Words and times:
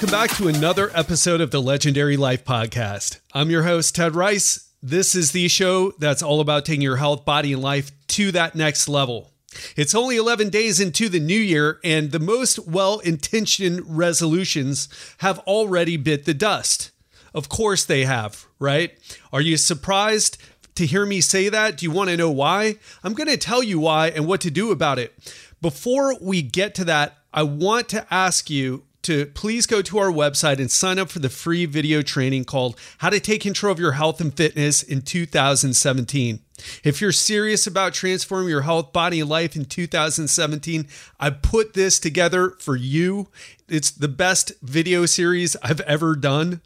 welcome 0.00 0.18
back 0.18 0.34
to 0.34 0.48
another 0.48 0.90
episode 0.94 1.42
of 1.42 1.50
the 1.50 1.60
Legendary 1.60 2.16
Life 2.16 2.42
Podcast. 2.42 3.20
I'm 3.34 3.50
your 3.50 3.64
host, 3.64 3.94
Ted 3.94 4.14
Ryce. 4.14 4.70
This 4.82 5.14
is 5.14 5.32
the 5.32 5.46
show 5.48 5.90
that's 5.98 6.22
all 6.22 6.40
about 6.40 6.64
taking 6.64 6.80
your 6.80 6.96
health, 6.96 7.26
body, 7.26 7.52
and 7.52 7.60
life 7.60 7.90
to 8.08 8.32
that 8.32 8.54
next 8.54 8.88
level. 8.88 9.30
It's 9.76 9.94
only 9.94 10.16
11 10.16 10.48
days 10.48 10.80
into 10.80 11.10
the 11.10 11.20
new 11.20 11.38
year, 11.38 11.80
and 11.84 12.12
the 12.12 12.18
most 12.18 12.66
well 12.66 13.00
intentioned 13.00 13.82
resolutions 13.94 14.88
have 15.18 15.38
already 15.40 15.98
bit 15.98 16.24
the 16.24 16.32
dust. 16.32 16.92
Of 17.34 17.50
course, 17.50 17.84
they 17.84 18.06
have, 18.06 18.46
right? 18.58 18.98
Are 19.34 19.42
you 19.42 19.58
surprised 19.58 20.38
to 20.76 20.86
hear 20.86 21.04
me 21.04 21.20
say 21.20 21.50
that? 21.50 21.76
Do 21.76 21.84
you 21.84 21.90
want 21.90 22.08
to 22.08 22.16
know 22.16 22.30
why? 22.30 22.76
I'm 23.04 23.12
going 23.12 23.28
to 23.28 23.36
tell 23.36 23.62
you 23.62 23.78
why 23.78 24.08
and 24.08 24.26
what 24.26 24.40
to 24.40 24.50
do 24.50 24.70
about 24.70 24.98
it. 24.98 25.12
Before 25.60 26.16
we 26.22 26.40
get 26.40 26.74
to 26.76 26.86
that, 26.86 27.18
I 27.34 27.42
want 27.42 27.90
to 27.90 28.06
ask 28.10 28.48
you 28.48 28.84
to 29.02 29.26
please 29.26 29.66
go 29.66 29.82
to 29.82 29.98
our 29.98 30.10
website 30.10 30.58
and 30.58 30.70
sign 30.70 30.98
up 30.98 31.10
for 31.10 31.18
the 31.18 31.28
free 31.28 31.66
video 31.66 32.02
training 32.02 32.44
called 32.44 32.78
How 32.98 33.10
to 33.10 33.20
Take 33.20 33.42
Control 33.42 33.72
of 33.72 33.78
Your 33.78 33.92
Health 33.92 34.20
and 34.20 34.34
Fitness 34.34 34.82
in 34.82 35.02
2017. 35.02 36.40
If 36.84 37.00
you're 37.00 37.12
serious 37.12 37.66
about 37.66 37.94
transforming 37.94 38.50
your 38.50 38.62
health, 38.62 38.92
body, 38.92 39.20
and 39.20 39.28
life 39.28 39.56
in 39.56 39.64
2017, 39.64 40.86
I 41.18 41.30
put 41.30 41.74
this 41.74 41.98
together 41.98 42.50
for 42.58 42.76
you. 42.76 43.28
It's 43.68 43.90
the 43.90 44.08
best 44.08 44.52
video 44.62 45.06
series 45.06 45.56
I've 45.62 45.80
ever 45.80 46.14
done. 46.16 46.60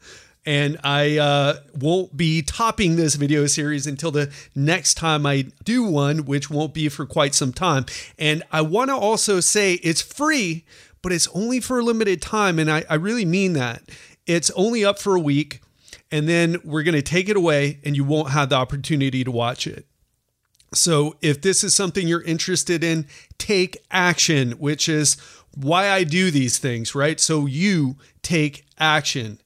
And 0.47 0.79
I 0.85 1.17
uh, 1.17 1.61
won't 1.75 2.17
be 2.17 2.43
topping 2.43 2.97
this 2.97 3.15
video 3.15 3.47
series 3.47 3.87
until 3.87 4.11
the 4.11 4.31
next 4.55 4.95
time 4.95 5.25
I 5.25 5.47
do 5.65 5.85
one, 5.85 6.27
which 6.27 6.51
won't 6.51 6.75
be 6.75 6.91
for 6.91 7.07
quite 7.07 7.35
some 7.35 7.53
time. 7.53 7.87
And 8.19 8.43
I 8.53 8.61
want 8.61 8.91
to 8.91 8.97
also 8.97 9.41
say 9.41 9.75
it's 9.75 10.03
free, 10.03 10.65
but 11.05 11.13
it's 11.13 11.29
only 11.35 11.61
for 11.61 11.79
a 11.79 11.83
limited 11.83 12.23
time. 12.23 12.59
And 12.59 12.71
I, 12.71 12.83
I 12.89 12.95
really 12.95 13.27
mean 13.27 13.53
that. 13.53 13.83
It's 14.27 14.51
only 14.53 14.87
up 14.87 14.99
for 14.99 15.15
a 15.15 15.21
week, 15.21 15.61
and 16.11 16.27
then 16.27 16.57
we're 16.65 16.83
going 16.83 16.95
to 16.95 17.03
take 17.03 17.29
it 17.29 17.37
away, 17.37 17.79
and 17.85 17.95
you 17.95 18.05
won't 18.05 18.31
have 18.31 18.49
the 18.49 18.57
opportunity 18.57 19.23
to 19.23 19.31
watch 19.31 19.67
it. 19.67 19.87
So, 20.73 21.17
if 21.21 21.43
this 21.43 21.63
is 21.63 21.75
something 21.75 22.09
you're 22.09 22.23
interested 22.23 22.83
in, 22.83 23.07
take 23.37 23.77
action, 23.91 24.53
which 24.53 24.89
is 24.89 25.19
why 25.55 25.91
I 25.91 26.05
do 26.05 26.31
these 26.31 26.59
things, 26.59 26.95
right? 26.95 27.21
So, 27.21 27.45
you 27.45 27.97
take 28.23 28.65
action. 28.79 29.41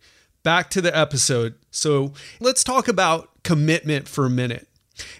Back 0.44 0.70
to 0.70 0.80
the 0.80 0.96
episode. 0.96 1.56
So, 1.72 2.12
let's 2.38 2.62
talk 2.62 2.86
about 2.86 3.30
commitment 3.42 4.06
for 4.08 4.24
a 4.24 4.30
minute. 4.30 4.67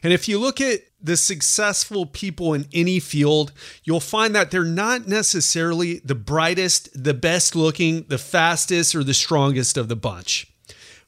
And 0.03 0.13
if 0.13 0.29
you 0.29 0.39
look 0.39 0.61
at 0.61 0.81
the 1.01 1.17
successful 1.17 2.07
people 2.07 2.55
in 2.55 2.67
any 2.73 2.99
field, 2.99 3.53
you'll 3.85 4.01
find 4.01 4.35
that 4.35 4.51
they're 4.51 4.65
not 4.65 5.07
necessarily 5.07 6.01
the 6.01 6.15
brightest, 6.15 6.91
the 6.93 7.15
best 7.15 7.55
looking, 7.55 8.05
the 8.09 8.19
fastest, 8.19 8.95
or 8.95 9.05
the 9.05 9.15
strongest 9.15 9.77
of 9.77 9.89
the 9.89 9.97
bunch, 9.97 10.53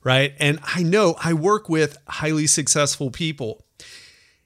right? 0.04 0.34
And 0.38 0.60
I 0.62 0.82
know 0.82 1.16
I 1.22 1.32
work 1.32 1.68
with 1.68 1.98
highly 2.08 2.46
successful 2.46 3.10
people. 3.10 3.64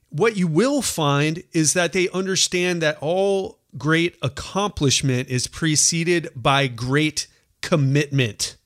What 0.09 0.37
you 0.37 0.47
will 0.47 0.81
find 0.81 1.43
is 1.53 1.73
that 1.75 1.93
they 1.93 2.09
understand 2.11 2.81
that 2.83 2.99
all 3.01 3.59
great 3.77 4.17
accomplishment 4.23 5.29
is 5.29 5.47
preceded 5.47 6.31
by 6.37 6.69
great 6.69 7.27
commitment. 7.61 8.57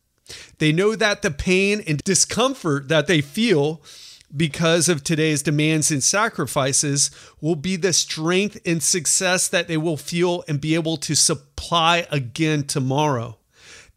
They 0.58 0.72
know 0.72 0.94
that 0.94 1.22
the 1.22 1.30
pain 1.30 1.82
and 1.86 1.98
discomfort 2.04 2.88
that 2.88 3.06
they 3.06 3.20
feel 3.20 3.80
because 4.36 4.88
of 4.88 5.02
today's 5.02 5.42
demands 5.42 5.90
and 5.90 6.02
sacrifices 6.02 7.10
will 7.40 7.56
be 7.56 7.76
the 7.76 7.92
strength 7.92 8.60
and 8.66 8.82
success 8.82 9.48
that 9.48 9.68
they 9.68 9.76
will 9.76 9.96
feel 9.96 10.44
and 10.48 10.60
be 10.60 10.74
able 10.74 10.96
to 10.98 11.14
supply 11.14 12.06
again 12.10 12.64
tomorrow. 12.64 13.38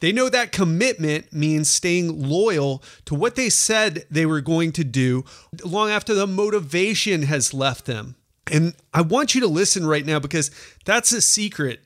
They 0.00 0.10
know 0.10 0.28
that 0.28 0.50
commitment 0.50 1.32
means 1.32 1.70
staying 1.70 2.28
loyal 2.28 2.82
to 3.04 3.14
what 3.14 3.36
they 3.36 3.50
said 3.50 4.04
they 4.10 4.26
were 4.26 4.40
going 4.40 4.72
to 4.72 4.84
do 4.84 5.24
long 5.64 5.90
after 5.90 6.12
the 6.12 6.26
motivation 6.26 7.22
has 7.22 7.54
left 7.54 7.84
them. 7.84 8.16
And 8.50 8.74
I 8.92 9.02
want 9.02 9.34
you 9.34 9.40
to 9.42 9.46
listen 9.46 9.86
right 9.86 10.04
now 10.04 10.18
because 10.18 10.50
that's 10.84 11.12
a 11.12 11.20
secret 11.20 11.80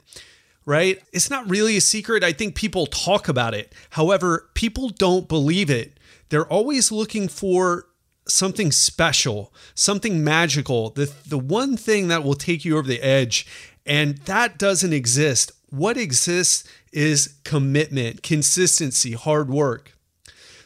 right? 0.66 1.00
It's 1.12 1.30
not 1.30 1.48
really 1.48 1.76
a 1.76 1.80
secret. 1.80 2.24
I 2.24 2.32
think 2.32 2.56
people 2.56 2.86
talk 2.86 3.28
about 3.28 3.54
it. 3.54 3.72
However, 3.90 4.50
people 4.54 4.88
don't 4.88 5.28
believe 5.28 5.70
it. 5.70 5.98
They're 6.28 6.52
always 6.52 6.90
looking 6.90 7.28
for 7.28 7.86
something 8.28 8.72
special, 8.72 9.52
something 9.74 10.22
magical, 10.22 10.90
the 10.90 11.12
the 11.26 11.38
one 11.38 11.76
thing 11.76 12.08
that 12.08 12.24
will 12.24 12.34
take 12.34 12.64
you 12.64 12.76
over 12.78 12.88
the 12.88 13.02
edge 13.02 13.46
and 13.86 14.18
that 14.18 14.58
doesn't 14.58 14.92
exist. 14.92 15.52
What 15.70 15.96
exists 15.96 16.68
is 16.92 17.36
commitment, 17.44 18.22
consistency, 18.22 19.12
hard 19.12 19.48
work. 19.48 19.92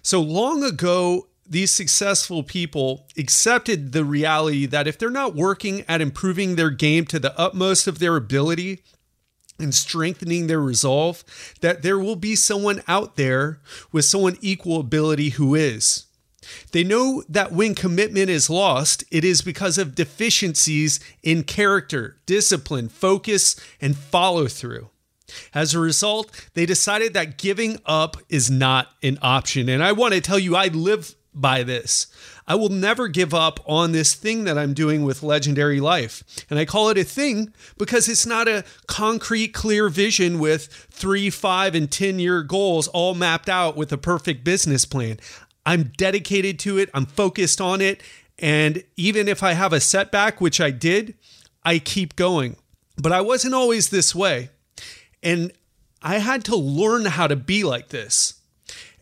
So 0.03 0.21
long 0.21 0.65
ago, 0.65 1.29
these 1.47 1.71
successful 1.71 2.43
people 2.43 3.07
accepted 3.19 3.93
the 3.93 4.05
reality 4.05 4.67
that 4.67 4.87
if 4.87 4.97
they're 4.99 5.11
not 5.11 5.35
working 5.35 5.85
at 5.89 6.01
improving 6.01 6.57
their 6.57 6.71
game 6.71 7.05
to 7.07 7.19
the 7.19 7.39
utmost 7.39 7.87
of 7.87 7.99
their 7.99 8.17
ability, 8.17 8.83
and 9.59 9.75
strengthening 9.75 10.47
their 10.47 10.61
resolve, 10.61 11.23
that 11.61 11.83
there 11.83 11.99
will 11.99 12.17
be 12.17 12.35
someone 12.35 12.83
out 12.89 13.17
there 13.17 13.61
with 13.93 14.07
someone 14.07 14.39
equal 14.41 14.81
ability 14.81 15.31
who 15.31 15.55
is. 15.55 16.07
They 16.73 16.85
know 16.85 17.23
that 17.29 17.53
when 17.53 17.75
commitment 17.75 18.31
is 18.31 18.51
lost, 18.51 19.05
it 19.11 19.25
is 19.25 19.43
because 19.43 19.79
of 19.79 19.95
deficiencies 19.95 21.01
in 21.23 21.43
character, 21.43 22.17
discipline, 22.27 22.89
focus, 22.89 23.57
and 23.81 23.97
follow 23.97 24.47
through. 24.47 24.91
As 25.55 25.75
a 25.75 25.81
result, 25.81 26.49
they 26.55 26.67
decided 26.67 27.15
that 27.15 27.39
giving 27.39 27.79
up 27.87 28.17
is 28.29 28.51
not 28.51 28.89
an 29.03 29.19
option. 29.23 29.69
And 29.69 29.83
I 29.83 29.93
want 29.93 30.15
to 30.15 30.21
tell 30.21 30.39
you, 30.39 30.57
I 30.57 30.67
live 30.67 31.15
by 31.33 31.63
this. 31.63 32.07
I 32.47 32.57
will 32.57 32.69
never 32.69 33.07
give 33.07 33.33
up 33.33 33.61
on 33.65 33.93
this 33.93 34.15
thing 34.15 34.45
that 34.45 34.59
I'm 34.59 34.75
doing 34.75 35.05
with 35.05 35.23
Legendary 35.23 35.79
Life. 35.81 36.25
And 36.51 36.59
I 36.59 36.65
call 36.65 36.89
it 36.89 36.99
a 36.99 37.05
thing 37.05 37.55
because 37.79 38.09
it's 38.09 38.27
not 38.27 38.49
a 38.49 38.65
concrete, 38.89 39.49
clear 39.49 39.89
vision 39.89 40.41
with 40.41 40.67
three, 40.91 41.31
five, 41.31 41.77
and 41.77 41.91
10 41.91 42.19
year 42.19 42.43
goals 42.43 42.89
all 42.89 43.15
mapped 43.15 43.49
out 43.49 43.77
with 43.77 43.93
a 43.93 43.99
perfect 43.99 44.43
business 44.43 44.85
plan. 44.85 45.21
I'm 45.65 45.93
dedicated 45.97 46.59
to 46.61 46.79
it, 46.79 46.91
I'm 46.95 47.07
focused 47.07 47.61
on 47.61 47.81
it. 47.81 48.03
And 48.39 48.83
even 48.97 49.29
if 49.29 49.43
I 49.43 49.53
have 49.53 49.73
a 49.73 49.81
setback, 49.81 50.41
which 50.41 50.61
I 50.61 50.71
did, 50.71 51.15
I 51.63 51.79
keep 51.79 52.17
going. 52.17 52.57
But 52.97 53.13
I 53.13 53.21
wasn't 53.21 53.55
always 53.55 53.91
this 53.91 54.15
way. 54.15 54.51
And 55.23 55.53
I 56.03 56.19
had 56.19 56.45
to 56.45 56.57
learn 56.57 57.05
how 57.05 57.27
to 57.27 57.37
be 57.37 57.65
like 57.65 57.89
this. 57.89 58.41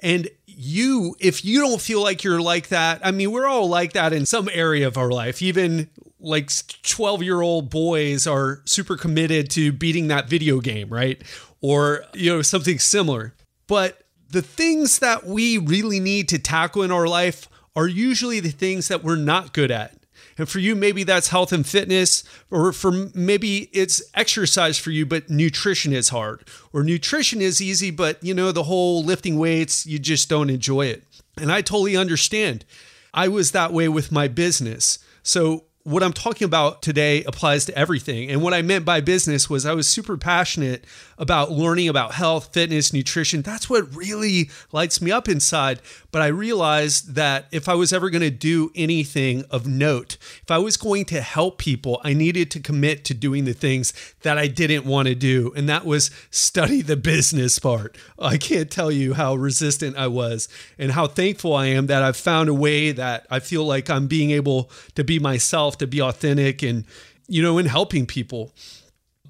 And 0.01 0.29
you, 0.47 1.15
if 1.21 1.45
you 1.45 1.61
don't 1.61 1.81
feel 1.81 2.03
like 2.03 2.25
you're 2.25 2.41
like 2.41 2.69
that, 2.69 3.01
I 3.05 3.11
mean, 3.11 3.31
we're 3.31 3.47
all 3.47 3.69
like 3.69 3.93
that 3.93 4.13
in 4.13 4.27
some 4.27 4.49
area 4.53 4.87
of 4.87 4.97
our 4.97 5.11
life. 5.11 5.41
Even 5.43 5.89
like 6.21 6.51
12 6.83 7.23
year 7.23 7.41
old 7.41 7.71
boys 7.71 8.27
are 8.27 8.63
super 8.65 8.97
committed 8.97 9.51
to 9.51 9.73
beating 9.73 10.09
that 10.09 10.29
video 10.29 10.61
game, 10.61 10.89
right? 10.89 11.23
Or, 11.61 12.05
you 12.15 12.31
know, 12.33 12.43
something 12.43 12.79
similar. 12.79 13.35
But 13.67 14.03
the 14.31 14.43
things 14.43 14.99
that 14.99 15.27
we 15.27 15.59
really 15.59 16.01
need 16.01 16.29
to 16.29 16.39
tackle 16.39 16.83
in 16.83 16.91
our 16.91 17.07
life 17.07 17.49
are 17.75 17.87
usually 17.89 18.41
the 18.41 18.51
things 18.51 18.89
that 18.89 19.03
we're 19.05 19.17
not 19.17 19.53
good 19.53 19.71
at. 19.71 19.95
And 20.37 20.49
for 20.49 20.61
you, 20.61 20.77
maybe 20.77 21.03
that's 21.03 21.29
health 21.29 21.53
and 21.53 21.67
fitness, 21.67 22.23
or 22.51 22.73
for 22.73 22.93
maybe 23.15 23.71
it's 23.73 24.03
exercise 24.15 24.79
for 24.79 24.91
you, 24.91 25.05
but 25.05 25.29
nutrition 25.29 25.93
is 25.93 26.11
hard. 26.11 26.49
Or 26.73 26.85
nutrition 26.85 27.41
is 27.41 27.61
easy, 27.61 27.91
but 27.91 28.23
you 28.23 28.35
know, 28.35 28.53
the 28.53 28.65
whole 28.65 29.03
lifting 29.03 29.39
weights, 29.39 29.85
you 29.87 29.99
just 29.99 30.29
don't 30.29 30.51
enjoy 30.51 30.87
it. 30.87 31.03
And 31.37 31.51
I 31.51 31.61
totally 31.61 31.97
understand. 31.97 32.65
I 33.13 33.29
was 33.29 33.51
that 33.51 33.73
way 33.73 33.89
with 33.89 34.13
my 34.13 34.29
business. 34.29 34.99
So 35.23 35.65
what 35.89 36.03
I'm 36.03 36.13
talking 36.13 36.45
about 36.45 36.83
today 36.83 37.25
applies 37.25 37.65
to 37.65 37.79
everything. 37.79 38.29
And 38.29 38.43
what 38.43 38.53
I 38.53 38.61
meant 38.61 38.85
by 38.85 39.01
business 39.01 39.49
was 39.49 39.65
I 39.65 39.73
was 39.73 39.89
super 39.89 40.19
passionate 40.19 40.85
about 41.17 41.51
learning 41.51 41.89
about 41.89 42.13
health, 42.13 42.53
fitness, 42.53 42.93
nutrition. 42.93 43.41
That's 43.41 43.71
what 43.71 43.95
really 43.97 44.51
lights 44.71 45.01
me 45.01 45.11
up 45.11 45.31
inside. 45.31 45.81
But 46.11 46.21
I 46.21 46.27
realized 46.27 47.15
that 47.15 47.47
if 47.53 47.71
I 47.71 47.75
was 47.75 47.93
ever 47.93 48.11
going 48.11 48.23
to 48.23 48.31
do 48.31 48.71
anything 48.75 49.45
of 49.51 49.67
note, 49.67 50.19
if 50.43 50.51
I 50.51 50.59
was 50.59 50.77
going 50.77 51.07
to 51.07 51.23
help 51.23 51.57
people, 51.59 52.03
I 52.05 52.13
needed 52.13 52.51
to 52.53 52.61
commit 52.61 53.05
to 53.07 53.15
doing 53.15 53.47
the 53.47 53.55
things 53.55 53.95
that 54.23 54.37
I 54.37 54.47
didn't 54.47 54.85
want 54.85 55.09
to 55.09 55.15
do. 55.15 55.53
And 55.57 55.69
that 55.71 55.87
was 55.87 56.11
study 56.31 56.83
the 56.83 56.97
business 56.97 57.59
part. 57.59 57.97
I 58.19 58.37
can't 58.37 58.71
tell 58.71 58.93
you 58.93 59.15
how 59.15 59.35
resistant 59.35 59.97
I 59.97 60.09
was 60.09 60.49
and 60.79 60.93
how 60.93 61.07
thankful 61.07 61.55
I 61.55 61.67
am 61.67 61.87
that 61.87 62.03
I've 62.03 62.17
found 62.17 62.51
a 62.51 62.55
way 62.55 62.93
that 62.93 63.27
I 63.31 63.41
feel 63.41 63.65
like 63.65 63.89
I'm 63.89 64.07
being 64.07 64.33
able 64.33 64.71
to 64.95 65.03
be 65.03 65.19
myself, 65.19 65.78
to 65.79 65.87
be 65.87 66.01
authentic 66.01 66.63
and, 66.63 66.85
you 67.27 67.43
know, 67.43 67.59
in 67.59 67.67
helping 67.67 68.07
people. 68.07 68.53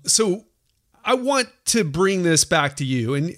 So, 0.04 0.44
I 1.04 1.14
want 1.14 1.48
to 1.66 1.84
bring 1.84 2.22
this 2.22 2.44
back 2.44 2.76
to 2.76 2.84
you 2.84 3.14
and 3.14 3.34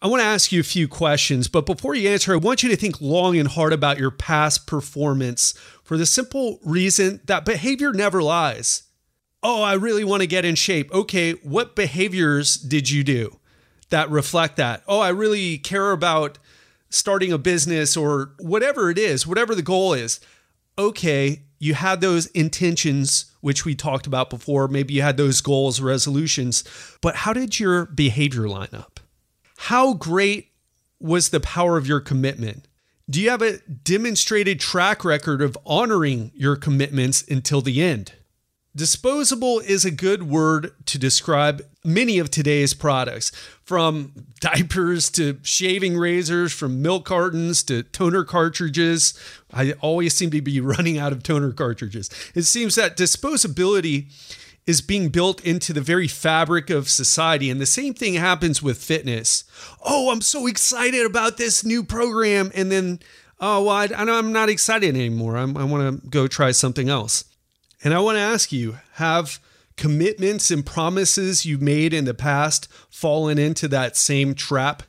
I 0.00 0.06
want 0.06 0.20
to 0.20 0.26
ask 0.26 0.52
you 0.52 0.60
a 0.60 0.64
few 0.64 0.88
questions, 0.88 1.48
but 1.48 1.66
before 1.66 1.94
you 1.94 2.08
answer, 2.08 2.32
I 2.32 2.36
want 2.36 2.62
you 2.62 2.68
to 2.70 2.76
think 2.76 3.00
long 3.00 3.38
and 3.38 3.48
hard 3.48 3.72
about 3.72 3.98
your 3.98 4.10
past 4.10 4.66
performance 4.66 5.52
for 5.84 5.96
the 5.96 6.06
simple 6.06 6.58
reason 6.64 7.20
that 7.24 7.44
behavior 7.44 7.92
never 7.92 8.22
lies. 8.22 8.82
Oh, 9.44 9.62
I 9.62 9.74
really 9.74 10.04
want 10.04 10.22
to 10.22 10.26
get 10.26 10.44
in 10.44 10.54
shape. 10.54 10.92
Okay, 10.92 11.32
what 11.32 11.76
behaviors 11.76 12.56
did 12.56 12.90
you 12.90 13.04
do 13.04 13.38
that 13.92 14.10
reflect 14.10 14.56
that. 14.56 14.82
Oh, 14.88 14.98
I 14.98 15.10
really 15.10 15.58
care 15.58 15.92
about 15.92 16.38
starting 16.90 17.32
a 17.32 17.38
business 17.38 17.96
or 17.96 18.32
whatever 18.40 18.90
it 18.90 18.98
is, 18.98 19.26
whatever 19.26 19.54
the 19.54 19.62
goal 19.62 19.92
is. 19.92 20.18
Okay, 20.78 21.42
you 21.62 21.74
had 21.74 22.00
those 22.00 22.26
intentions, 22.26 23.26
which 23.40 23.64
we 23.64 23.76
talked 23.76 24.08
about 24.08 24.30
before. 24.30 24.66
Maybe 24.66 24.94
you 24.94 25.02
had 25.02 25.16
those 25.16 25.40
goals, 25.40 25.80
resolutions, 25.80 26.64
but 27.00 27.14
how 27.14 27.32
did 27.32 27.60
your 27.60 27.86
behavior 27.86 28.48
line 28.48 28.70
up? 28.72 28.98
How 29.58 29.94
great 29.94 30.48
was 30.98 31.28
the 31.28 31.38
power 31.38 31.76
of 31.76 31.86
your 31.86 32.00
commitment? 32.00 32.66
Do 33.08 33.20
you 33.20 33.30
have 33.30 33.42
a 33.42 33.58
demonstrated 33.58 34.58
track 34.58 35.04
record 35.04 35.40
of 35.40 35.56
honoring 35.64 36.32
your 36.34 36.56
commitments 36.56 37.22
until 37.28 37.60
the 37.60 37.80
end? 37.80 38.14
Disposable 38.74 39.60
is 39.60 39.84
a 39.84 39.92
good 39.92 40.24
word 40.24 40.72
to 40.86 40.98
describe 40.98 41.62
many 41.84 42.18
of 42.18 42.30
today's 42.30 42.74
products, 42.74 43.32
from 43.64 44.12
diapers 44.40 45.10
to 45.10 45.38
shaving 45.42 45.96
razors, 45.96 46.52
from 46.52 46.82
milk 46.82 47.04
cartons 47.04 47.62
to 47.64 47.82
toner 47.82 48.24
cartridges. 48.24 49.18
I 49.52 49.72
always 49.80 50.14
seem 50.14 50.30
to 50.30 50.40
be 50.40 50.60
running 50.60 50.98
out 50.98 51.12
of 51.12 51.22
toner 51.22 51.52
cartridges. 51.52 52.10
It 52.34 52.42
seems 52.42 52.74
that 52.76 52.96
disposability 52.96 54.10
is 54.66 54.80
being 54.80 55.08
built 55.08 55.44
into 55.44 55.72
the 55.72 55.80
very 55.80 56.06
fabric 56.06 56.70
of 56.70 56.88
society. 56.88 57.50
And 57.50 57.60
the 57.60 57.66
same 57.66 57.94
thing 57.94 58.14
happens 58.14 58.62
with 58.62 58.78
fitness. 58.78 59.44
Oh, 59.84 60.10
I'm 60.10 60.20
so 60.20 60.46
excited 60.46 61.04
about 61.04 61.36
this 61.36 61.64
new 61.64 61.82
program. 61.82 62.52
And 62.54 62.70
then, 62.70 63.00
oh, 63.40 63.64
well, 63.64 63.74
I, 63.74 63.88
I'm 63.96 64.32
not 64.32 64.48
excited 64.48 64.94
anymore. 64.94 65.36
I'm, 65.36 65.56
I 65.56 65.64
want 65.64 66.02
to 66.02 66.08
go 66.08 66.28
try 66.28 66.52
something 66.52 66.88
else. 66.88 67.24
And 67.82 67.92
I 67.92 67.98
want 67.98 68.16
to 68.16 68.20
ask 68.20 68.52
you 68.52 68.78
have 68.94 69.40
commitments 69.82 70.52
and 70.52 70.64
promises 70.64 71.44
you've 71.44 71.60
made 71.60 71.92
in 71.92 72.04
the 72.04 72.14
past 72.14 72.68
fallen 72.88 73.36
into 73.36 73.66
that 73.66 73.96
same 73.96 74.32
trap? 74.32 74.84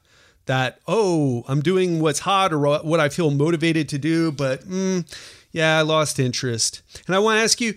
That, 0.46 0.82
oh, 0.88 1.44
I'm 1.48 1.62
doing 1.62 2.00
what's 2.00 2.20
hot 2.20 2.54
or 2.54 2.60
what 2.60 3.00
I 3.00 3.10
feel 3.10 3.32
motivated 3.32 3.90
to 3.90 3.98
do, 3.98 4.32
but 4.32 4.62
mm, 4.70 5.04
yeah, 5.52 5.80
I 5.80 5.82
lost 5.82 6.20
interest. 6.20 6.84
And 7.08 7.16
I 7.16 7.20
want 7.20 7.40
to 7.40 7.42
ask 7.42 7.60
you, 7.60 7.74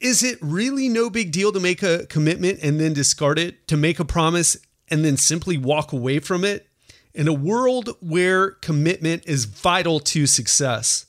is 0.00 0.24
it 0.24 0.38
really 0.40 0.88
no 0.88 1.08
big 1.08 1.30
deal 1.30 1.52
to 1.52 1.60
make 1.60 1.84
a 1.84 2.06
commitment 2.06 2.58
and 2.64 2.80
then 2.80 2.94
discard 2.94 3.38
it, 3.38 3.68
to 3.68 3.76
make 3.76 4.00
a 4.00 4.04
promise 4.04 4.56
and 4.88 5.04
then 5.04 5.16
simply 5.16 5.56
walk 5.56 5.92
away 5.92 6.18
from 6.18 6.44
it? 6.44 6.66
In 7.14 7.28
a 7.28 7.32
world 7.32 7.90
where 8.00 8.50
commitment 8.50 9.22
is 9.24 9.44
vital 9.44 10.00
to 10.00 10.26
success, 10.26 11.06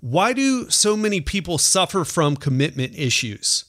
why 0.00 0.32
do 0.32 0.70
so 0.70 0.96
many 0.96 1.20
people 1.20 1.58
suffer 1.58 2.02
from 2.06 2.34
commitment 2.34 2.94
issues? 2.96 3.66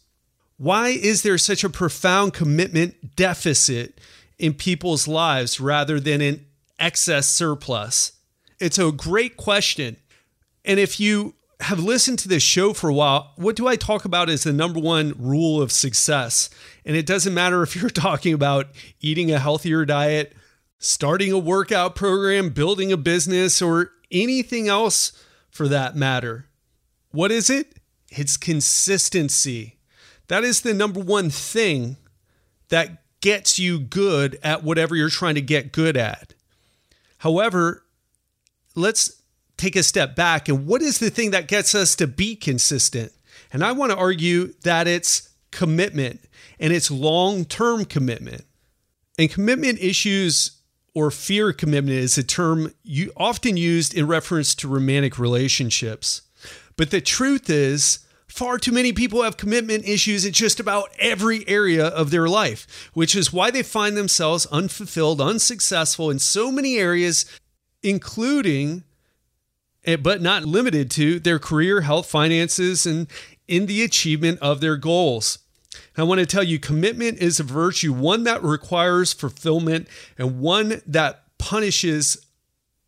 Why 0.61 0.89
is 0.89 1.23
there 1.23 1.39
such 1.39 1.63
a 1.63 1.71
profound 1.71 2.35
commitment 2.35 3.15
deficit 3.15 3.99
in 4.37 4.53
people's 4.53 5.07
lives 5.07 5.59
rather 5.59 5.99
than 5.99 6.21
an 6.21 6.45
excess 6.77 7.25
surplus? 7.25 8.11
It's 8.59 8.77
a 8.77 8.91
great 8.91 9.37
question. 9.37 9.95
And 10.63 10.79
if 10.79 10.99
you 10.99 11.33
have 11.61 11.79
listened 11.79 12.19
to 12.19 12.27
this 12.27 12.43
show 12.43 12.73
for 12.73 12.91
a 12.91 12.93
while, 12.93 13.33
what 13.37 13.55
do 13.55 13.67
I 13.67 13.75
talk 13.75 14.05
about 14.05 14.29
as 14.29 14.43
the 14.43 14.53
number 14.53 14.79
one 14.79 15.15
rule 15.17 15.59
of 15.59 15.71
success? 15.71 16.51
And 16.85 16.95
it 16.95 17.07
doesn't 17.07 17.33
matter 17.33 17.63
if 17.63 17.75
you're 17.81 17.89
talking 17.89 18.35
about 18.35 18.67
eating 18.99 19.31
a 19.31 19.39
healthier 19.39 19.83
diet, 19.83 20.35
starting 20.77 21.31
a 21.31 21.39
workout 21.39 21.95
program, 21.95 22.49
building 22.49 22.91
a 22.91 22.97
business, 22.97 23.63
or 23.63 23.93
anything 24.11 24.67
else 24.67 25.11
for 25.49 25.67
that 25.69 25.95
matter. 25.95 26.45
What 27.09 27.31
is 27.31 27.49
it? 27.49 27.77
It's 28.09 28.37
consistency. 28.37 29.79
That 30.31 30.45
is 30.45 30.61
the 30.61 30.73
number 30.73 31.01
one 31.01 31.29
thing 31.29 31.97
that 32.69 33.03
gets 33.19 33.59
you 33.59 33.81
good 33.81 34.39
at 34.41 34.63
whatever 34.63 34.95
you're 34.95 35.09
trying 35.09 35.35
to 35.35 35.41
get 35.41 35.73
good 35.73 35.97
at. 35.97 36.33
However, 37.17 37.83
let's 38.73 39.23
take 39.57 39.75
a 39.75 39.83
step 39.83 40.15
back 40.15 40.47
and 40.47 40.65
what 40.65 40.81
is 40.81 40.99
the 40.99 41.09
thing 41.09 41.31
that 41.31 41.49
gets 41.49 41.75
us 41.75 41.97
to 41.97 42.07
be 42.07 42.37
consistent? 42.37 43.11
And 43.51 43.61
I 43.61 43.73
want 43.73 43.91
to 43.91 43.97
argue 43.97 44.53
that 44.63 44.87
it's 44.87 45.27
commitment 45.51 46.21
and 46.61 46.71
it's 46.71 46.89
long 46.89 47.43
term 47.43 47.83
commitment. 47.83 48.45
And 49.19 49.29
commitment 49.29 49.79
issues 49.79 50.61
or 50.93 51.11
fear 51.11 51.51
commitment 51.51 51.97
is 51.97 52.17
a 52.17 52.23
term 52.23 52.73
you 52.83 53.11
often 53.17 53.57
used 53.57 53.93
in 53.93 54.07
reference 54.07 54.55
to 54.55 54.69
romantic 54.69 55.19
relationships. 55.19 56.21
But 56.77 56.89
the 56.89 57.01
truth 57.01 57.49
is, 57.49 57.99
far 58.31 58.57
too 58.57 58.71
many 58.71 58.93
people 58.93 59.23
have 59.23 59.35
commitment 59.35 59.87
issues 59.87 60.25
in 60.25 60.31
just 60.31 60.59
about 60.59 60.89
every 60.97 61.47
area 61.47 61.85
of 61.85 62.11
their 62.11 62.29
life, 62.29 62.89
which 62.93 63.15
is 63.15 63.33
why 63.33 63.51
they 63.51 63.61
find 63.61 63.97
themselves 63.97 64.45
unfulfilled, 64.47 65.19
unsuccessful 65.19 66.09
in 66.09 66.17
so 66.17 66.51
many 66.51 66.77
areas, 66.77 67.25
including, 67.83 68.83
eh, 69.83 69.97
but 69.97 70.21
not 70.21 70.45
limited 70.45 70.89
to, 70.91 71.19
their 71.19 71.39
career, 71.39 71.81
health, 71.81 72.09
finances, 72.09 72.85
and 72.85 73.07
in 73.49 73.65
the 73.65 73.83
achievement 73.83 74.39
of 74.39 74.61
their 74.61 74.77
goals. 74.77 75.39
I 75.97 76.03
want 76.03 76.19
to 76.19 76.25
tell 76.25 76.43
you 76.43 76.57
commitment 76.57 77.19
is 77.19 77.39
a 77.39 77.43
virtue, 77.43 77.91
one 77.91 78.23
that 78.23 78.41
requires 78.43 79.11
fulfillment 79.11 79.89
and 80.17 80.39
one 80.39 80.81
that 80.87 81.23
punishes 81.37 82.25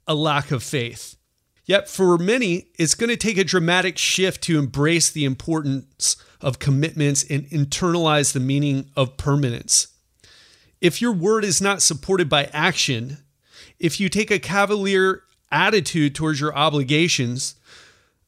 a 0.07 0.15
lack 0.15 0.51
of 0.51 0.63
faith. 0.63 1.17
Yet, 1.65 1.87
for 1.87 2.17
many, 2.17 2.67
it's 2.77 2.95
going 2.95 3.09
to 3.09 3.17
take 3.17 3.37
a 3.37 3.43
dramatic 3.43 3.97
shift 3.97 4.41
to 4.43 4.59
embrace 4.59 5.09
the 5.09 5.23
importance 5.23 6.17
of 6.41 6.59
commitments 6.59 7.23
and 7.29 7.45
internalize 7.45 8.33
the 8.33 8.41
meaning 8.41 8.89
of 8.97 9.15
permanence. 9.15 9.87
If 10.81 11.01
your 11.01 11.13
word 11.13 11.45
is 11.45 11.61
not 11.61 11.81
supported 11.81 12.27
by 12.27 12.49
action, 12.51 13.19
if 13.79 13.99
you 13.99 14.09
take 14.09 14.29
a 14.29 14.39
cavalier 14.39 15.23
attitude 15.51 16.15
towards 16.15 16.41
your 16.41 16.53
obligations, 16.53 17.55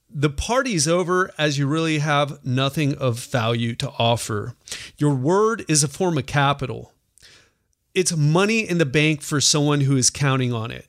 the 0.10 0.30
party's 0.30 0.88
over 0.88 1.34
as 1.38 1.58
you 1.58 1.68
really 1.68 2.00
have 2.00 2.46
nothing 2.46 2.96
of 2.96 3.20
value 3.20 3.76
to 3.76 3.92
offer. 4.00 4.56
Your 4.98 5.14
word 5.14 5.66
is 5.68 5.84
a 5.84 5.90
form 5.90 6.18
of 6.18 6.26
capital. 6.26 6.94
It's 7.94 8.16
money 8.16 8.60
in 8.60 8.78
the 8.78 8.86
bank 8.86 9.22
for 9.22 9.42
someone 9.42 9.82
who 9.82 9.98
is 9.98 10.10
counting 10.10 10.54
on 10.54 10.72
it. 10.72 10.88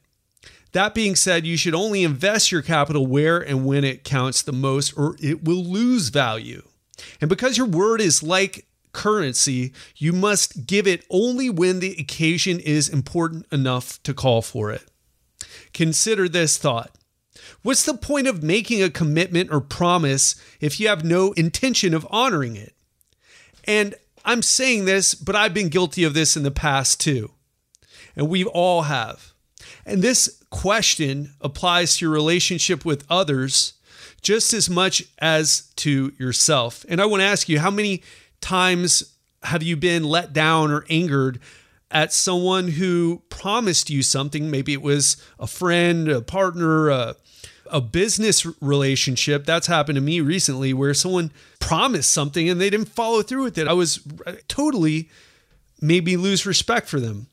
That 0.73 0.95
being 0.95 1.17
said, 1.17 1.47
you 1.47 1.57
should 1.57 1.75
only 1.75 2.03
invest 2.03 2.53
your 2.53 2.63
capital 2.63 3.07
where 3.07 3.39
and 3.39 3.65
when 3.65 3.85
it 3.85 4.05
counts 4.05 4.43
the 4.43 4.53
most, 4.53 4.93
or 4.97 5.17
it 5.21 5.45
will 5.45 5.65
lose 5.65 6.09
value. 6.09 6.63
And 7.21 7.29
because 7.29 7.57
your 7.57 7.67
word 7.67 8.01
is 8.01 8.23
like 8.23 8.67
currency, 8.93 9.73
you 9.97 10.13
must 10.13 10.67
give 10.67 10.87
it 10.87 11.05
only 11.11 11.51
when 11.51 11.81
the 11.81 11.97
occasion 11.99 12.59
is 12.61 12.89
important 12.89 13.47
enough 13.53 14.03
to 14.03 14.15
call 14.15 14.43
for 14.43 14.71
it. 14.71 14.85
Consider 15.73 16.29
this 16.29 16.59
thought 16.59 16.97
What's 17.63 17.85
the 17.85 17.95
point 17.95 18.27
of 18.27 18.43
making 18.43 18.83
a 18.83 18.91
commitment 18.91 19.51
or 19.53 19.61
promise 19.61 20.37
if 20.61 20.81
you 20.81 20.89
have 20.89 21.05
no 21.05 21.33
intention 21.33 21.95
of 21.95 22.07
honoring 22.11 22.57
it? 22.57 22.75
And 23.65 23.95
I'm 24.25 24.43
saying 24.43 24.85
this, 24.85 25.15
but 25.15 25.37
I've 25.37 25.55
been 25.55 25.69
guilty 25.69 26.05
of 26.05 26.15
this 26.15 26.37
in 26.37 26.43
the 26.43 26.51
past 26.51 27.01
too. 27.01 27.33
And 28.15 28.29
we 28.29 28.45
all 28.45 28.83
have. 28.83 29.33
And 29.87 30.03
this 30.03 30.43
question 30.51 31.33
applies 31.41 31.97
to 31.97 32.05
your 32.05 32.13
relationship 32.13 32.85
with 32.85 33.07
others 33.09 33.75
just 34.21 34.53
as 34.53 34.69
much 34.69 35.05
as 35.21 35.73
to 35.77 36.13
yourself. 36.19 36.85
And 36.89 37.01
I 37.01 37.07
want 37.07 37.21
to 37.21 37.27
ask 37.27 37.49
you 37.49 37.61
how 37.61 37.71
many 37.71 38.03
times 38.41 39.15
have 39.45 39.63
you 39.63 39.77
been 39.77 40.03
let 40.03 40.33
down 40.33 40.73
or 40.73 40.85
angered 40.91 41.39
at 41.93 42.13
someone 42.13 42.69
who 42.69 43.23
promised 43.29 43.89
you 43.89 44.03
something? 44.03 44.51
Maybe 44.51 44.73
it 44.73 44.83
was 44.83 45.17
a 45.39 45.47
friend, 45.47 46.09
a 46.09 46.21
partner, 46.21 46.89
a, 46.89 47.15
a 47.71 47.81
business 47.81 48.45
relationship 48.61 49.45
that's 49.45 49.69
happened 49.69 49.95
to 49.95 50.03
me 50.03 50.21
recently 50.21 50.75
where 50.75 50.95
someone 50.95 51.31
promised 51.61 52.11
something 52.11 52.49
and 52.49 52.61
they 52.61 52.71
didn't 52.71 52.89
follow 52.89 53.23
through 53.23 53.45
with 53.45 53.59
it. 53.59 53.69
I 53.69 53.73
was 53.75 54.01
totally 54.49 55.09
made 55.81 56.05
me 56.05 56.17
lose 56.17 56.45
respect 56.45 56.89
for 56.89 56.99
them. 56.99 57.29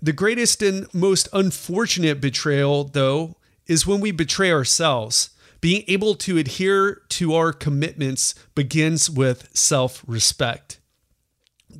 The 0.00 0.12
greatest 0.12 0.62
and 0.62 0.92
most 0.94 1.28
unfortunate 1.32 2.20
betrayal, 2.20 2.84
though, 2.84 3.36
is 3.66 3.86
when 3.86 4.00
we 4.00 4.10
betray 4.10 4.50
ourselves. 4.52 5.30
Being 5.60 5.82
able 5.88 6.14
to 6.16 6.38
adhere 6.38 7.02
to 7.08 7.34
our 7.34 7.52
commitments 7.52 8.34
begins 8.54 9.10
with 9.10 9.48
self 9.56 10.04
respect. 10.06 10.78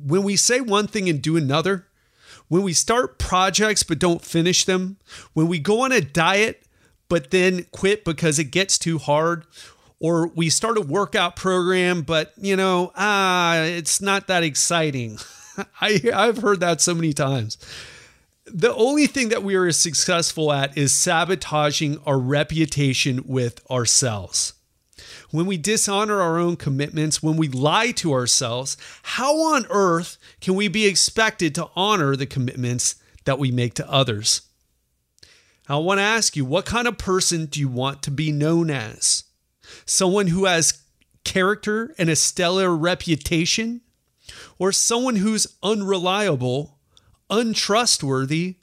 When 0.05 0.23
we 0.23 0.35
say 0.35 0.59
one 0.59 0.87
thing 0.87 1.07
and 1.07 1.21
do 1.21 1.37
another, 1.37 1.87
when 2.49 2.63
we 2.63 2.73
start 2.73 3.19
projects 3.19 3.83
but 3.83 3.99
don't 3.99 4.21
finish 4.21 4.65
them, 4.65 4.97
when 5.33 5.47
we 5.47 5.59
go 5.59 5.81
on 5.81 5.91
a 5.93 6.01
diet 6.01 6.63
but 7.09 7.31
then 7.31 7.65
quit 7.71 8.05
because 8.05 8.39
it 8.39 8.45
gets 8.45 8.77
too 8.77 8.97
hard 8.97 9.45
or 9.99 10.27
we 10.27 10.49
start 10.49 10.77
a 10.77 10.81
workout 10.81 11.35
program 11.35 12.03
but 12.03 12.31
you 12.37 12.55
know 12.55 12.91
ah 12.95 13.61
it's 13.63 14.01
not 14.01 14.27
that 14.27 14.43
exciting 14.43 15.17
I, 15.81 15.99
i've 16.13 16.37
heard 16.37 16.61
that 16.61 16.79
so 16.79 16.93
many 16.95 17.11
times 17.11 17.57
the 18.53 18.73
only 18.75 19.07
thing 19.07 19.29
that 19.29 19.43
we 19.43 19.55
are 19.55 19.71
successful 19.71 20.51
at 20.51 20.77
is 20.77 20.93
sabotaging 20.93 21.99
our 22.05 22.17
reputation 22.17 23.23
with 23.25 23.59
ourselves 23.69 24.53
when 25.31 25.45
we 25.45 25.57
dishonor 25.57 26.21
our 26.21 26.37
own 26.37 26.55
commitments, 26.55 27.21
when 27.21 27.37
we 27.37 27.47
lie 27.47 27.91
to 27.91 28.13
ourselves, 28.13 28.75
how 29.03 29.53
on 29.53 29.65
earth 29.69 30.17
can 30.41 30.55
we 30.55 30.67
be 30.67 30.85
expected 30.85 31.53
to 31.55 31.69
honor 31.75 32.15
the 32.15 32.25
commitments 32.25 32.95
that 33.25 33.37
we 33.39 33.51
make 33.51 33.75
to 33.75 33.87
others. 33.87 34.41
I 35.67 35.77
want 35.77 35.99
to 35.99 36.03
ask 36.03 36.35
you, 36.35 36.45
what 36.45 36.65
kind 36.65 36.87
of 36.87 36.97
person 36.97 37.45
do 37.45 37.59
you 37.59 37.67
want 37.67 38.01
to 38.03 38.11
be 38.11 38.31
known 38.31 38.71
as? 38.71 39.25
Someone 39.85 40.27
who 40.27 40.45
has 40.45 40.81
character 41.23 41.93
and 41.99 42.09
a 42.09 42.15
stellar 42.15 42.75
reputation? 42.75 43.81
Or 44.57 44.71
someone 44.71 45.17
who's 45.17 45.45
unreliable, 45.61 46.78
untrustworthy, 47.29 48.57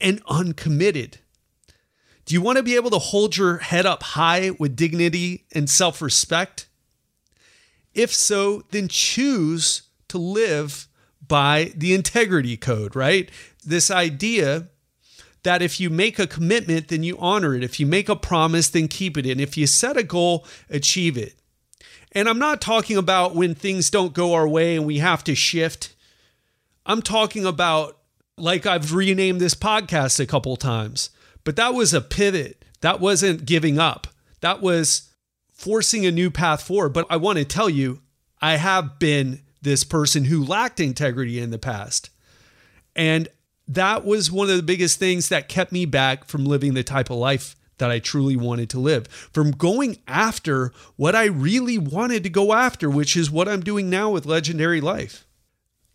and 0.00 0.22
uncommitted? 0.26 1.18
Do 2.24 2.34
you 2.34 2.40
want 2.40 2.56
to 2.56 2.62
be 2.62 2.76
able 2.76 2.90
to 2.90 2.98
hold 2.98 3.36
your 3.36 3.58
head 3.58 3.86
up 3.86 4.02
high 4.02 4.50
with 4.58 4.76
dignity 4.76 5.44
and 5.52 5.68
self 5.68 6.00
respect? 6.00 6.68
If 7.92 8.12
so, 8.12 8.64
then 8.70 8.88
choose 8.88 9.82
to 10.08 10.18
live 10.18 10.88
by 11.26 11.72
the 11.76 11.94
integrity 11.94 12.56
code, 12.56 12.96
right? 12.96 13.30
This 13.64 13.90
idea 13.90 14.68
that 15.42 15.62
if 15.62 15.78
you 15.78 15.90
make 15.90 16.18
a 16.18 16.26
commitment, 16.26 16.88
then 16.88 17.02
you 17.02 17.16
honor 17.18 17.54
it. 17.54 17.62
If 17.62 17.78
you 17.78 17.86
make 17.86 18.08
a 18.08 18.16
promise, 18.16 18.68
then 18.68 18.88
keep 18.88 19.16
it. 19.16 19.26
And 19.26 19.40
if 19.40 19.56
you 19.56 19.66
set 19.66 19.96
a 19.96 20.02
goal, 20.02 20.46
achieve 20.68 21.16
it. 21.16 21.34
And 22.12 22.28
I'm 22.28 22.38
not 22.38 22.60
talking 22.60 22.96
about 22.96 23.34
when 23.34 23.54
things 23.54 23.90
don't 23.90 24.14
go 24.14 24.34
our 24.34 24.48
way 24.48 24.76
and 24.76 24.86
we 24.86 24.98
have 24.98 25.22
to 25.24 25.34
shift. 25.34 25.94
I'm 26.86 27.02
talking 27.02 27.44
about, 27.44 27.98
like 28.36 28.66
I've 28.66 28.94
renamed 28.94 29.40
this 29.40 29.54
podcast 29.54 30.20
a 30.20 30.26
couple 30.26 30.56
times, 30.56 31.10
but 31.44 31.56
that 31.56 31.74
was 31.74 31.94
a 31.94 32.00
pivot. 32.00 32.64
That 32.80 33.00
wasn't 33.00 33.46
giving 33.46 33.78
up. 33.78 34.08
That 34.40 34.60
was 34.60 35.10
forcing 35.52 36.04
a 36.04 36.10
new 36.10 36.30
path 36.30 36.62
forward. 36.62 36.92
But 36.92 37.06
I 37.08 37.16
want 37.16 37.38
to 37.38 37.44
tell 37.44 37.70
you, 37.70 38.02
I 38.42 38.56
have 38.56 38.98
been 38.98 39.40
this 39.62 39.84
person 39.84 40.24
who 40.24 40.44
lacked 40.44 40.80
integrity 40.80 41.40
in 41.40 41.50
the 41.50 41.58
past. 41.58 42.10
And 42.94 43.28
that 43.66 44.04
was 44.04 44.30
one 44.30 44.50
of 44.50 44.56
the 44.56 44.62
biggest 44.62 44.98
things 44.98 45.30
that 45.30 45.48
kept 45.48 45.72
me 45.72 45.86
back 45.86 46.26
from 46.26 46.44
living 46.44 46.74
the 46.74 46.84
type 46.84 47.08
of 47.08 47.16
life 47.16 47.56
that 47.78 47.90
I 47.90 47.98
truly 47.98 48.36
wanted 48.36 48.70
to 48.70 48.78
live, 48.78 49.08
from 49.08 49.50
going 49.50 49.98
after 50.06 50.70
what 50.96 51.16
I 51.16 51.24
really 51.24 51.78
wanted 51.78 52.22
to 52.22 52.30
go 52.30 52.52
after, 52.52 52.88
which 52.88 53.16
is 53.16 53.30
what 53.30 53.48
I'm 53.48 53.62
doing 53.62 53.90
now 53.90 54.10
with 54.10 54.26
Legendary 54.26 54.80
Life. 54.80 55.23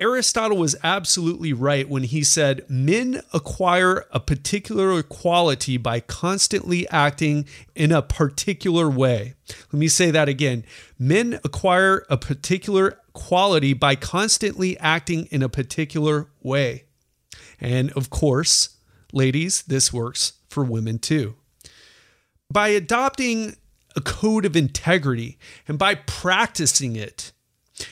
Aristotle 0.02 0.58
was 0.58 0.78
absolutely 0.82 1.52
right 1.52 1.88
when 1.90 2.04
he 2.04 2.24
said 2.24 2.64
men 2.70 3.22
acquire 3.34 4.06
a 4.12 4.22
particular 4.22 5.04
quality 5.04 5.76
by 5.76 6.00
constantly 6.00 6.88
acting 6.88 7.46
in 7.76 7.92
a 7.92 8.02
particular 8.02 8.90
way. 8.90 9.34
Let 9.74 9.80
me 9.80 9.90
say 9.90 10.10
that 10.12 10.30
again. 10.30 10.64
Men 10.98 11.42
acquire 11.44 12.06
a 12.10 12.16
particular 12.16 12.98
quality 13.12 13.74
by 13.74 13.96
constantly 13.96 14.78
acting 14.80 15.26
in 15.26 15.44
a 15.44 15.50
particular 15.50 16.30
way. 16.42 16.86
And 17.60 17.92
of 17.92 18.10
course, 18.10 18.78
ladies, 19.12 19.64
this 19.64 19.92
works 19.92 20.34
for 20.48 20.64
women 20.64 21.00
too. 21.00 21.36
By 22.50 22.70
adopting 22.70 23.58
a 23.98 24.02
code 24.02 24.46
of 24.46 24.56
integrity 24.56 25.38
and 25.68 25.78
by 25.78 25.96
practicing 25.96 26.96
it, 26.96 27.34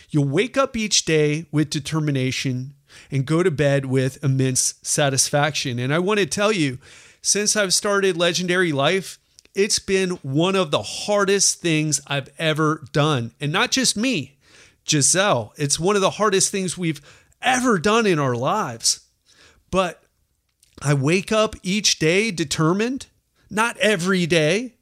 you'll 0.10 0.28
wake 0.28 0.58
up 0.58 0.76
each 0.76 1.06
day 1.06 1.46
with 1.52 1.70
determination 1.70 2.74
and 3.12 3.26
go 3.26 3.44
to 3.44 3.52
bed 3.52 3.86
with 3.86 4.24
immense 4.24 4.76
satisfaction. 4.82 5.80
And 5.80 5.94
I 5.94 6.00
want 6.00 6.20
to 6.20 6.26
tell 6.26 6.52
you, 6.52 6.80
since 7.22 7.56
I've 7.56 7.74
started 7.74 8.18
Legendary 8.18 8.72
Life, 8.72 9.20
it's 9.54 9.80
been 9.80 10.12
one 10.22 10.56
of 10.56 10.72
the 10.72 10.84
hardest 10.84 11.62
things 11.62 12.00
I've 12.08 12.30
ever 12.38 12.86
done. 12.92 13.34
And 13.42 13.52
not 13.52 13.72
just 13.72 13.98
me, 13.98 14.38
Giselle. 14.88 15.54
It's 15.58 15.80
one 15.80 15.96
of 15.96 16.02
the 16.02 16.12
hardest 16.12 16.52
things 16.52 16.78
we've 16.78 17.02
ever 17.42 17.78
done 17.78 18.06
in 18.06 18.20
our 18.20 18.36
lives. 18.36 19.02
But 19.72 20.04
I 20.82 20.94
wake 20.94 21.32
up 21.32 21.56
each 21.64 22.00
day 22.00 22.32
determined, 22.32 23.08
not 23.50 23.78
every 23.78 24.26
day, 24.26 24.76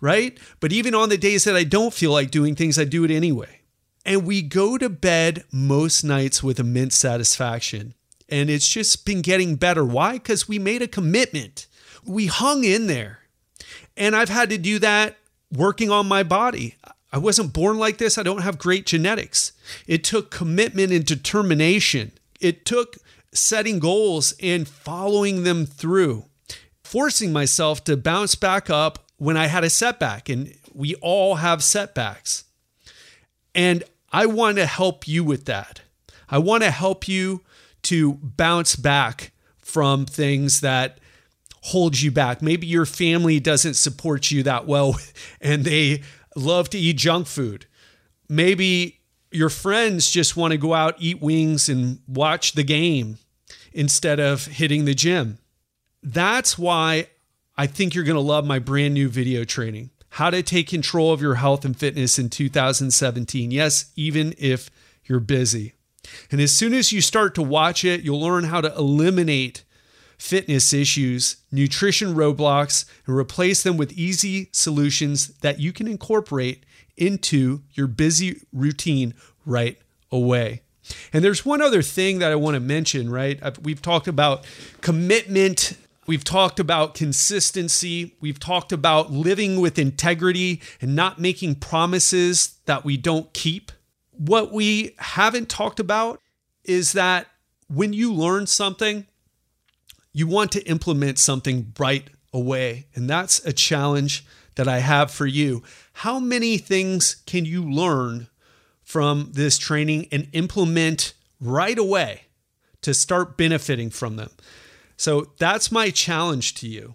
right? 0.00 0.38
But 0.60 0.72
even 0.72 0.94
on 0.94 1.10
the 1.10 1.18
days 1.18 1.44
that 1.44 1.56
I 1.56 1.64
don't 1.64 1.94
feel 1.94 2.10
like 2.10 2.30
doing 2.30 2.54
things, 2.54 2.78
I 2.78 2.84
do 2.84 3.04
it 3.04 3.10
anyway. 3.10 3.61
And 4.04 4.26
we 4.26 4.42
go 4.42 4.78
to 4.78 4.88
bed 4.88 5.44
most 5.52 6.02
nights 6.02 6.42
with 6.42 6.58
immense 6.58 6.96
satisfaction. 6.96 7.94
And 8.28 8.50
it's 8.50 8.68
just 8.68 9.04
been 9.04 9.22
getting 9.22 9.56
better. 9.56 9.84
Why? 9.84 10.14
Because 10.14 10.48
we 10.48 10.58
made 10.58 10.82
a 10.82 10.88
commitment. 10.88 11.66
We 12.04 12.26
hung 12.26 12.64
in 12.64 12.86
there. 12.86 13.20
And 13.96 14.16
I've 14.16 14.28
had 14.28 14.50
to 14.50 14.58
do 14.58 14.78
that 14.80 15.16
working 15.52 15.90
on 15.90 16.08
my 16.08 16.22
body. 16.22 16.76
I 17.12 17.18
wasn't 17.18 17.52
born 17.52 17.78
like 17.78 17.98
this. 17.98 18.16
I 18.16 18.22
don't 18.22 18.42
have 18.42 18.58
great 18.58 18.86
genetics. 18.86 19.52
It 19.86 20.02
took 20.02 20.30
commitment 20.30 20.92
and 20.92 21.04
determination. 21.04 22.12
It 22.40 22.64
took 22.64 22.96
setting 23.32 23.78
goals 23.78 24.34
and 24.40 24.66
following 24.66 25.44
them 25.44 25.66
through, 25.66 26.24
forcing 26.82 27.32
myself 27.32 27.84
to 27.84 27.96
bounce 27.96 28.34
back 28.34 28.70
up 28.70 29.10
when 29.18 29.36
I 29.36 29.46
had 29.46 29.62
a 29.62 29.70
setback. 29.70 30.28
And 30.28 30.54
we 30.72 30.94
all 30.96 31.36
have 31.36 31.62
setbacks. 31.62 32.44
And 33.54 33.84
I 34.12 34.26
want 34.26 34.56
to 34.58 34.66
help 34.66 35.06
you 35.08 35.24
with 35.24 35.46
that. 35.46 35.82
I 36.28 36.38
want 36.38 36.62
to 36.62 36.70
help 36.70 37.08
you 37.08 37.42
to 37.82 38.14
bounce 38.14 38.76
back 38.76 39.32
from 39.58 40.06
things 40.06 40.60
that 40.60 40.98
hold 41.62 42.00
you 42.00 42.10
back. 42.10 42.42
Maybe 42.42 42.66
your 42.66 42.86
family 42.86 43.40
doesn't 43.40 43.74
support 43.74 44.30
you 44.30 44.42
that 44.42 44.66
well 44.66 44.96
and 45.40 45.64
they 45.64 46.02
love 46.34 46.70
to 46.70 46.78
eat 46.78 46.96
junk 46.96 47.26
food. 47.26 47.66
Maybe 48.28 49.00
your 49.30 49.48
friends 49.48 50.10
just 50.10 50.36
want 50.36 50.52
to 50.52 50.58
go 50.58 50.74
out, 50.74 50.96
eat 50.98 51.20
wings, 51.20 51.68
and 51.68 52.00
watch 52.06 52.52
the 52.52 52.64
game 52.64 53.18
instead 53.72 54.20
of 54.20 54.46
hitting 54.46 54.84
the 54.84 54.94
gym. 54.94 55.38
That's 56.02 56.58
why 56.58 57.08
I 57.56 57.66
think 57.66 57.94
you're 57.94 58.04
going 58.04 58.16
to 58.16 58.20
love 58.20 58.44
my 58.44 58.58
brand 58.58 58.94
new 58.94 59.08
video 59.08 59.44
training 59.44 59.90
how 60.12 60.28
to 60.28 60.42
take 60.42 60.68
control 60.68 61.12
of 61.12 61.22
your 61.22 61.36
health 61.36 61.64
and 61.64 61.74
fitness 61.76 62.18
in 62.18 62.28
2017. 62.28 63.50
Yes, 63.50 63.90
even 63.96 64.34
if 64.36 64.70
you're 65.04 65.20
busy. 65.20 65.72
And 66.30 66.40
as 66.40 66.54
soon 66.54 66.74
as 66.74 66.92
you 66.92 67.00
start 67.00 67.34
to 67.36 67.42
watch 67.42 67.84
it, 67.84 68.02
you'll 68.02 68.20
learn 68.20 68.44
how 68.44 68.60
to 68.60 68.74
eliminate 68.74 69.64
fitness 70.18 70.72
issues, 70.72 71.36
nutrition 71.50 72.14
roadblocks, 72.14 72.84
and 73.06 73.16
replace 73.16 73.62
them 73.62 73.76
with 73.76 73.92
easy 73.92 74.48
solutions 74.52 75.28
that 75.38 75.60
you 75.60 75.72
can 75.72 75.88
incorporate 75.88 76.64
into 76.96 77.62
your 77.72 77.86
busy 77.86 78.42
routine 78.52 79.14
right 79.46 79.78
away. 80.10 80.60
And 81.12 81.24
there's 81.24 81.46
one 81.46 81.62
other 81.62 81.80
thing 81.80 82.18
that 82.18 82.30
I 82.30 82.36
want 82.36 82.54
to 82.54 82.60
mention, 82.60 83.08
right? 83.08 83.40
We've 83.62 83.80
talked 83.80 84.08
about 84.08 84.44
commitment 84.82 85.76
We've 86.12 86.22
talked 86.22 86.60
about 86.60 86.94
consistency. 86.94 88.16
We've 88.20 88.38
talked 88.38 88.70
about 88.70 89.10
living 89.10 89.62
with 89.62 89.78
integrity 89.78 90.60
and 90.82 90.94
not 90.94 91.18
making 91.18 91.54
promises 91.54 92.58
that 92.66 92.84
we 92.84 92.98
don't 92.98 93.32
keep. 93.32 93.72
What 94.10 94.52
we 94.52 94.94
haven't 94.98 95.48
talked 95.48 95.80
about 95.80 96.20
is 96.64 96.92
that 96.92 97.28
when 97.68 97.94
you 97.94 98.12
learn 98.12 98.46
something, 98.46 99.06
you 100.12 100.26
want 100.26 100.52
to 100.52 100.62
implement 100.68 101.18
something 101.18 101.72
right 101.78 102.10
away. 102.30 102.88
And 102.94 103.08
that's 103.08 103.42
a 103.46 103.52
challenge 103.54 104.22
that 104.56 104.68
I 104.68 104.80
have 104.80 105.10
for 105.10 105.24
you. 105.24 105.62
How 105.94 106.20
many 106.20 106.58
things 106.58 107.22
can 107.24 107.46
you 107.46 107.64
learn 107.64 108.28
from 108.82 109.30
this 109.32 109.56
training 109.56 110.08
and 110.12 110.28
implement 110.34 111.14
right 111.40 111.78
away 111.78 112.24
to 112.82 112.92
start 112.92 113.38
benefiting 113.38 113.88
from 113.88 114.16
them? 114.16 114.28
So 114.96 115.32
that's 115.38 115.72
my 115.72 115.90
challenge 115.90 116.54
to 116.56 116.68
you. 116.68 116.94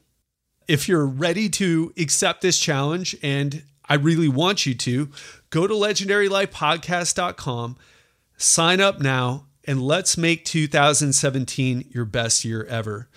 If 0.68 0.88
you're 0.88 1.06
ready 1.06 1.50
to 1.50 1.94
accept 1.98 2.42
this 2.42 2.60
challenge, 2.60 3.16
and 3.24 3.64
I 3.90 3.96
really 3.96 4.28
want 4.28 4.66
you 4.66 4.76
to, 4.76 5.10
go 5.50 5.68
to 5.68 5.74
legendarylifepodcast.com, 5.74 7.78
sign 8.38 8.82
up 8.82 9.00
now, 9.00 9.46
and 9.66 9.82
let's 9.82 10.18
make 10.18 10.46
2017 10.46 11.90
your 11.92 12.06
best 12.06 12.46
year 12.46 12.64
ever. 12.66 13.10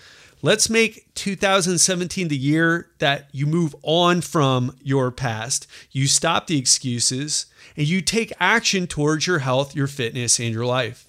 Let's 0.43 0.69
make 0.69 1.13
2017 1.13 2.27
the 2.27 2.37
year 2.37 2.89
that 2.97 3.29
you 3.31 3.45
move 3.45 3.75
on 3.83 4.21
from 4.21 4.75
your 4.81 5.11
past, 5.11 5.67
you 5.91 6.07
stop 6.07 6.47
the 6.47 6.57
excuses, 6.57 7.45
and 7.77 7.87
you 7.87 8.01
take 8.01 8.33
action 8.39 8.87
towards 8.87 9.27
your 9.27 9.39
health, 9.39 9.75
your 9.75 9.87
fitness, 9.87 10.39
and 10.39 10.51
your 10.51 10.65
life. 10.65 11.07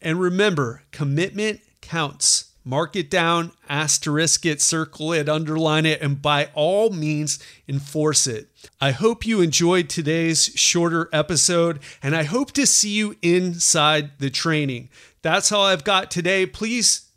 And 0.00 0.20
remember, 0.20 0.82
commitment 0.90 1.60
counts 1.80 2.51
mark 2.64 2.96
it 2.96 3.10
down, 3.10 3.52
asterisk 3.68 4.46
it, 4.46 4.60
circle 4.60 5.12
it, 5.12 5.28
underline 5.28 5.86
it, 5.86 6.00
and 6.00 6.22
by 6.22 6.50
all 6.54 6.90
means, 6.90 7.38
enforce 7.68 8.26
it. 8.26 8.48
I 8.80 8.92
hope 8.92 9.26
you 9.26 9.40
enjoyed 9.40 9.88
today's 9.88 10.46
shorter 10.54 11.08
episode, 11.12 11.80
and 12.02 12.14
I 12.14 12.22
hope 12.24 12.52
to 12.52 12.66
see 12.66 12.90
you 12.90 13.16
inside 13.22 14.18
the 14.18 14.30
training. 14.30 14.90
That's 15.22 15.52
all 15.52 15.66
I've 15.66 15.84
got 15.84 16.10
today. 16.10 16.46
Please 16.46 17.08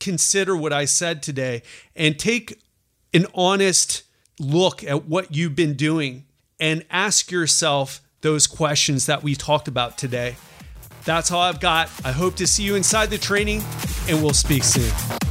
consider 0.00 0.56
what 0.56 0.72
I 0.72 0.84
said 0.84 1.22
today 1.22 1.62
and 1.96 2.18
take 2.18 2.60
an 3.12 3.26
honest 3.34 4.02
look 4.38 4.82
at 4.84 5.06
what 5.06 5.34
you've 5.34 5.54
been 5.54 5.74
doing 5.74 6.26
and 6.58 6.84
ask 6.90 7.30
yourself 7.30 8.00
those 8.20 8.46
questions 8.46 9.06
that 9.06 9.22
we 9.22 9.34
talked 9.34 9.68
about 9.68 9.98
today. 9.98 10.36
That's 11.04 11.30
all 11.30 11.42
I've 11.42 11.60
got. 11.60 11.90
I 12.04 12.12
hope 12.12 12.36
to 12.36 12.46
see 12.46 12.62
you 12.62 12.74
inside 12.74 13.10
the 13.10 13.18
training, 13.18 13.62
and 14.08 14.22
we'll 14.22 14.34
speak 14.34 14.64
soon. 14.64 15.23